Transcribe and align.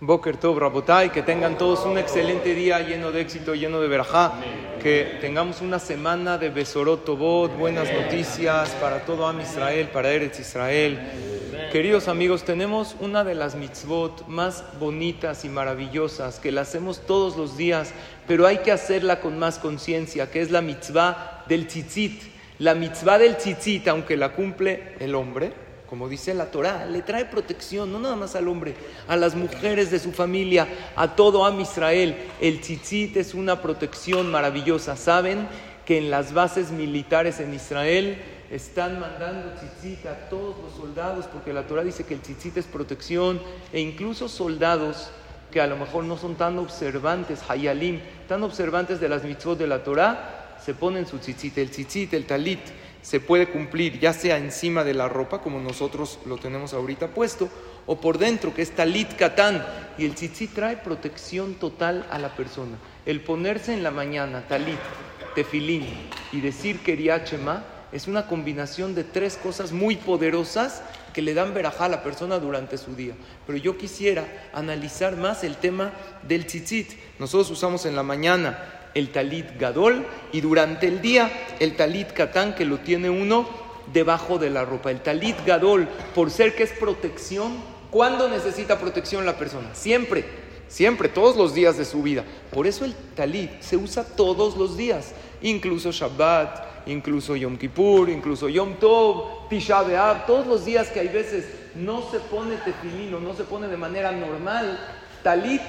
Boker 0.00 0.36
Tov, 0.36 0.58
Rabotai, 0.58 1.10
que 1.10 1.22
tengan 1.22 1.56
todos 1.56 1.86
un 1.86 1.98
excelente 1.98 2.52
día 2.52 2.80
lleno 2.80 3.12
de 3.12 3.20
éxito, 3.20 3.54
lleno 3.54 3.80
de 3.80 3.86
verajá, 3.86 4.32
que 4.82 5.18
tengamos 5.20 5.60
una 5.60 5.78
semana 5.78 6.36
de 6.36 6.50
Besorot 6.50 7.04
Tobot, 7.04 7.56
buenas 7.56 7.88
noticias 7.92 8.70
para 8.80 9.04
todo 9.04 9.26
Am 9.28 9.40
Israel, 9.40 9.88
para 9.92 10.10
Eretz 10.10 10.40
Israel. 10.40 10.98
Queridos 11.70 12.08
amigos, 12.08 12.42
tenemos 12.42 12.96
una 12.98 13.22
de 13.22 13.36
las 13.36 13.54
mitzvot 13.54 14.26
más 14.26 14.64
bonitas 14.80 15.44
y 15.44 15.48
maravillosas 15.48 16.40
que 16.40 16.50
la 16.50 16.62
hacemos 16.62 17.06
todos 17.06 17.36
los 17.36 17.56
días, 17.56 17.92
pero 18.26 18.48
hay 18.48 18.58
que 18.58 18.72
hacerla 18.72 19.20
con 19.20 19.38
más 19.38 19.60
conciencia, 19.60 20.28
que 20.28 20.42
es 20.42 20.50
la 20.50 20.60
mitzvah 20.60 21.44
del 21.48 21.68
tzitzit. 21.68 22.20
La 22.58 22.74
mitzvah 22.74 23.18
del 23.18 23.36
tzitzit, 23.36 23.86
aunque 23.86 24.16
la 24.16 24.30
cumple 24.30 24.96
el 24.98 25.14
hombre, 25.14 25.63
como 25.94 26.08
dice 26.08 26.34
la 26.34 26.50
Torá, 26.50 26.86
le 26.86 27.02
trae 27.02 27.24
protección, 27.24 27.92
no 27.92 28.00
nada 28.00 28.16
más 28.16 28.34
al 28.34 28.48
hombre, 28.48 28.74
a 29.06 29.14
las 29.14 29.36
mujeres 29.36 29.92
de 29.92 30.00
su 30.00 30.10
familia, 30.10 30.66
a 30.96 31.14
todo 31.14 31.46
Am 31.46 31.60
Israel. 31.60 32.16
El 32.40 32.60
tzitzit 32.60 33.16
es 33.16 33.32
una 33.32 33.62
protección 33.62 34.28
maravillosa. 34.28 34.96
Saben 34.96 35.46
que 35.86 35.98
en 35.98 36.10
las 36.10 36.34
bases 36.34 36.72
militares 36.72 37.38
en 37.38 37.54
Israel 37.54 38.20
están 38.50 38.98
mandando 38.98 39.52
tzitzit 39.52 40.04
a 40.06 40.28
todos 40.28 40.56
los 40.64 40.74
soldados, 40.74 41.26
porque 41.26 41.52
la 41.52 41.68
Torah 41.68 41.84
dice 41.84 42.02
que 42.02 42.14
el 42.14 42.20
tzitzit 42.22 42.56
es 42.56 42.64
protección, 42.64 43.40
e 43.72 43.78
incluso 43.78 44.28
soldados 44.28 45.10
que 45.52 45.60
a 45.60 45.68
lo 45.68 45.76
mejor 45.76 46.02
no 46.02 46.16
son 46.16 46.34
tan 46.34 46.58
observantes, 46.58 47.38
hayalim, 47.48 48.00
tan 48.26 48.42
observantes 48.42 48.98
de 48.98 49.08
las 49.08 49.22
mitzvot 49.22 49.56
de 49.56 49.68
la 49.68 49.84
Torah, 49.84 50.56
se 50.60 50.74
ponen 50.74 51.06
su 51.06 51.18
tzitzit, 51.18 51.56
el 51.58 51.70
tzitzit, 51.70 52.14
el 52.14 52.26
talit 52.26 52.58
se 53.04 53.20
puede 53.20 53.48
cumplir 53.48 54.00
ya 54.00 54.14
sea 54.14 54.38
encima 54.38 54.82
de 54.82 54.94
la 54.94 55.10
ropa, 55.10 55.42
como 55.42 55.60
nosotros 55.60 56.18
lo 56.24 56.38
tenemos 56.38 56.72
ahorita 56.72 57.08
puesto, 57.08 57.50
o 57.84 58.00
por 58.00 58.16
dentro, 58.16 58.54
que 58.54 58.62
es 58.62 58.70
talit 58.70 59.14
katán. 59.14 59.62
Y 59.98 60.06
el 60.06 60.14
tzitzit 60.14 60.54
trae 60.54 60.78
protección 60.78 61.56
total 61.56 62.06
a 62.10 62.18
la 62.18 62.34
persona. 62.34 62.78
El 63.04 63.20
ponerse 63.20 63.74
en 63.74 63.82
la 63.82 63.90
mañana 63.90 64.48
talit, 64.48 64.78
tefilín 65.34 65.84
y 66.32 66.40
decir 66.40 66.80
keriachema 66.80 67.62
es 67.92 68.08
una 68.08 68.26
combinación 68.26 68.94
de 68.94 69.04
tres 69.04 69.36
cosas 69.36 69.72
muy 69.72 69.96
poderosas 69.96 70.82
que 71.12 71.20
le 71.20 71.34
dan 71.34 71.52
verajá 71.52 71.84
a 71.84 71.90
la 71.90 72.02
persona 72.02 72.38
durante 72.38 72.78
su 72.78 72.96
día. 72.96 73.12
Pero 73.46 73.58
yo 73.58 73.76
quisiera 73.76 74.26
analizar 74.54 75.14
más 75.14 75.44
el 75.44 75.56
tema 75.56 75.92
del 76.26 76.46
tzitzit. 76.46 76.92
Nosotros 77.18 77.50
usamos 77.50 77.84
en 77.84 77.96
la 77.96 78.02
mañana 78.02 78.83
el 78.94 79.10
talit 79.10 79.58
gadol 79.58 80.06
y 80.32 80.40
durante 80.40 80.86
el 80.86 81.00
día 81.00 81.30
el 81.60 81.76
talit 81.76 82.12
katán 82.12 82.54
que 82.54 82.64
lo 82.64 82.78
tiene 82.78 83.10
uno 83.10 83.48
debajo 83.92 84.38
de 84.38 84.50
la 84.50 84.64
ropa. 84.64 84.90
El 84.90 85.00
talit 85.00 85.36
gadol, 85.44 85.88
por 86.14 86.30
ser 86.30 86.54
que 86.54 86.62
es 86.62 86.72
protección, 86.72 87.56
¿cuándo 87.90 88.28
necesita 88.28 88.78
protección 88.78 89.26
la 89.26 89.36
persona? 89.36 89.74
Siempre, 89.74 90.24
siempre, 90.68 91.08
todos 91.08 91.36
los 91.36 91.54
días 91.54 91.76
de 91.76 91.84
su 91.84 92.02
vida. 92.02 92.24
Por 92.52 92.66
eso 92.66 92.84
el 92.84 92.94
talit 93.14 93.60
se 93.60 93.76
usa 93.76 94.04
todos 94.04 94.56
los 94.56 94.76
días, 94.76 95.12
incluso 95.42 95.92
Shabbat, 95.92 96.86
incluso 96.86 97.36
Yom 97.36 97.56
Kippur, 97.56 98.08
incluso 98.08 98.48
Yom 98.48 98.74
Tov, 98.74 99.48
Tisha 99.48 99.82
B'Av, 99.82 100.26
todos 100.26 100.46
los 100.46 100.64
días 100.64 100.88
que 100.88 101.00
hay 101.00 101.08
veces 101.08 101.46
no 101.74 102.08
se 102.10 102.20
pone 102.20 102.56
tefilín 102.56 103.14
o 103.14 103.20
no 103.20 103.34
se 103.34 103.44
pone 103.44 103.68
de 103.68 103.76
manera 103.76 104.12
normal, 104.12 104.78
talit 105.22 105.62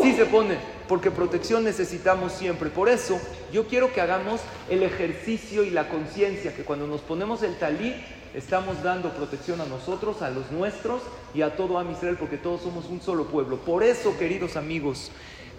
sí 0.00 0.14
se 0.14 0.26
pone 0.26 0.73
porque 0.88 1.10
protección 1.10 1.64
necesitamos 1.64 2.32
siempre. 2.32 2.70
Por 2.70 2.88
eso 2.88 3.20
yo 3.52 3.66
quiero 3.66 3.92
que 3.92 4.00
hagamos 4.00 4.40
el 4.68 4.82
ejercicio 4.82 5.64
y 5.64 5.70
la 5.70 5.88
conciencia, 5.88 6.54
que 6.54 6.62
cuando 6.62 6.86
nos 6.86 7.00
ponemos 7.00 7.42
el 7.42 7.56
talit, 7.58 7.94
estamos 8.34 8.82
dando 8.82 9.10
protección 9.10 9.60
a 9.60 9.66
nosotros, 9.66 10.22
a 10.22 10.30
los 10.30 10.50
nuestros 10.50 11.02
y 11.34 11.42
a 11.42 11.56
todo 11.56 11.78
Am 11.78 11.90
Israel, 11.92 12.16
porque 12.18 12.36
todos 12.36 12.62
somos 12.62 12.86
un 12.86 13.00
solo 13.00 13.26
pueblo. 13.26 13.58
Por 13.58 13.82
eso, 13.82 14.16
queridos 14.18 14.56
amigos, 14.56 15.10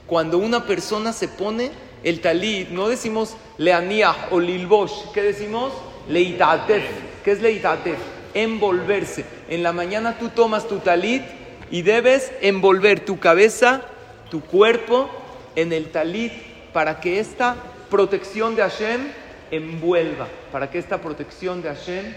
cuando 0.08 0.38
una 0.38 0.66
persona 0.66 1.14
se 1.14 1.28
pone 1.28 1.72
el 2.04 2.22
talit, 2.22 2.70
no 2.70 2.88
decimos 2.88 3.36
leaniah 3.58 4.28
o 4.32 4.40
lilbosh, 4.40 5.12
¿qué 5.14 5.24
decimos? 5.24 5.74
Leitatef. 6.08 6.84
¿Qué 7.24 7.32
es 7.32 7.42
leitatef? 7.42 7.98
Envolverse. 8.36 9.26
En 9.50 9.64
la 9.64 9.74
mañana 9.74 10.20
tú 10.20 10.30
tomas 10.30 10.68
tu 10.68 10.78
talit 10.78 11.24
y 11.72 11.82
debes 11.82 12.32
envolver 12.42 13.00
tu 13.00 13.18
cabeza 13.18 13.82
tu 14.30 14.42
cuerpo 14.42 15.10
en 15.56 15.74
el 15.74 15.92
talit 15.92 16.34
para 16.74 17.00
que 17.00 17.20
esta 17.20 17.56
protección 17.90 18.56
de 18.56 18.62
Hashem 18.62 19.08
envuelva, 19.52 20.28
para 20.52 20.70
que 20.70 20.80
esta 20.80 21.02
protección 21.02 21.62
de 21.62 21.70
Hashem 21.70 22.14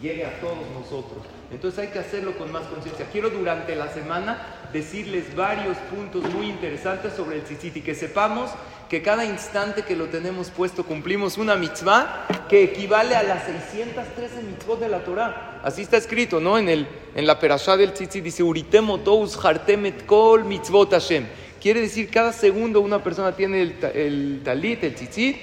llegue 0.00 0.24
a 0.24 0.40
todos 0.40 0.58
nosotros. 0.72 1.24
Entonces 1.50 1.80
hay 1.80 1.88
que 1.88 1.98
hacerlo 1.98 2.36
con 2.38 2.52
más 2.52 2.62
conciencia. 2.64 3.06
Quiero 3.10 3.30
durante 3.30 3.74
la 3.74 3.92
semana 3.92 4.38
decirles 4.72 5.34
varios 5.34 5.76
puntos 5.94 6.32
muy 6.32 6.48
interesantes 6.48 7.12
sobre 7.14 7.36
el 7.36 7.42
tzitzit 7.42 7.78
y 7.78 7.80
que 7.80 7.94
sepamos 7.94 8.50
que 8.88 9.02
cada 9.02 9.24
instante 9.24 9.82
que 9.82 9.96
lo 9.96 10.06
tenemos 10.06 10.50
puesto 10.50 10.84
cumplimos 10.84 11.38
una 11.38 11.56
mitzvah 11.56 12.26
que 12.48 12.64
equivale 12.64 13.14
a 13.14 13.22
las 13.22 13.44
613 13.44 14.42
mitzvot 14.42 14.80
de 14.80 14.88
la 14.88 15.04
Torah. 15.04 15.60
Así 15.62 15.82
está 15.82 15.96
escrito, 15.96 16.40
¿no? 16.40 16.58
En, 16.58 16.68
el, 16.68 16.86
en 17.14 17.26
la 17.26 17.38
perashá 17.38 17.76
del 17.76 17.92
tzitzit 17.92 18.24
dice, 18.24 18.42
Uritemotous 18.42 19.36
hartemet 19.44 20.06
kol 20.06 20.44
mitzvot 20.44 20.92
Hashem. 20.92 21.26
Quiere 21.60 21.80
decir, 21.82 22.10
cada 22.10 22.32
segundo 22.32 22.80
una 22.80 23.02
persona 23.02 23.32
tiene 23.36 23.62
el, 23.62 23.76
el 23.94 24.40
talit, 24.42 24.82
el 24.82 24.94
tzitzit, 24.94 25.36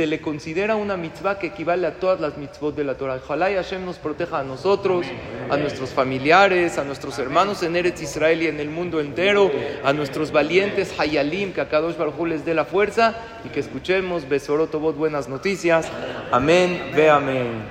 se 0.00 0.06
le 0.06 0.22
considera 0.22 0.76
una 0.76 0.96
mitzvah 0.96 1.38
que 1.38 1.48
equivale 1.48 1.86
a 1.86 1.96
todas 1.96 2.20
las 2.20 2.38
mitzvot 2.38 2.74
de 2.74 2.84
la 2.84 2.94
Torah. 2.94 3.16
Ojalá 3.22 3.50
y 3.50 3.56
Hashem 3.56 3.84
nos 3.84 3.98
proteja 3.98 4.38
a 4.38 4.42
nosotros, 4.42 5.04
a 5.50 5.58
nuestros 5.58 5.90
familiares, 5.90 6.78
a 6.78 6.84
nuestros 6.84 7.18
hermanos 7.18 7.62
en 7.62 7.76
Eretz 7.76 8.00
Israel 8.00 8.40
y 8.40 8.46
en 8.46 8.60
el 8.60 8.70
mundo 8.70 8.98
entero, 8.98 9.50
a 9.84 9.92
nuestros 9.92 10.32
valientes 10.32 10.98
Hayalim, 10.98 11.52
que 11.52 11.60
a 11.60 11.68
Kadosh 11.68 11.98
Baruj 11.98 12.26
les 12.26 12.46
dé 12.46 12.54
la 12.54 12.64
fuerza 12.64 13.14
y 13.44 13.50
que 13.50 13.60
escuchemos 13.60 14.26
Besorotobot 14.26 14.96
buenas 14.96 15.28
noticias. 15.28 15.86
Amén, 16.32 16.92
ve 16.96 17.10
amén. 17.10 17.62